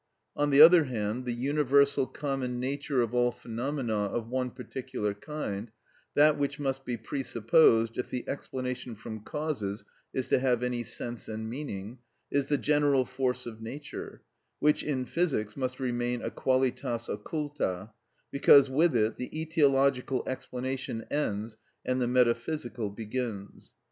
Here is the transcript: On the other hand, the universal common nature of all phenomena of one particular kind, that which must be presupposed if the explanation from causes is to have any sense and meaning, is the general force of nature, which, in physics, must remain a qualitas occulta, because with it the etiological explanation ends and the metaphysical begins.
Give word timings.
On 0.35 0.49
the 0.49 0.61
other 0.61 0.85
hand, 0.85 1.25
the 1.25 1.31
universal 1.31 2.07
common 2.07 2.59
nature 2.59 3.03
of 3.03 3.13
all 3.13 3.31
phenomena 3.31 3.93
of 4.05 4.29
one 4.29 4.49
particular 4.49 5.13
kind, 5.13 5.69
that 6.15 6.39
which 6.39 6.59
must 6.59 6.85
be 6.85 6.97
presupposed 6.97 7.99
if 7.99 8.09
the 8.09 8.27
explanation 8.27 8.95
from 8.95 9.19
causes 9.19 9.85
is 10.11 10.27
to 10.29 10.39
have 10.39 10.63
any 10.63 10.83
sense 10.83 11.27
and 11.27 11.47
meaning, 11.47 11.99
is 12.31 12.47
the 12.47 12.57
general 12.57 13.05
force 13.05 13.45
of 13.45 13.61
nature, 13.61 14.23
which, 14.57 14.81
in 14.81 15.05
physics, 15.05 15.55
must 15.55 15.79
remain 15.79 16.23
a 16.23 16.31
qualitas 16.31 17.07
occulta, 17.07 17.91
because 18.31 18.71
with 18.71 18.97
it 18.97 19.17
the 19.17 19.29
etiological 19.29 20.27
explanation 20.27 21.03
ends 21.11 21.57
and 21.85 22.01
the 22.01 22.07
metaphysical 22.07 22.89
begins. 22.89 23.73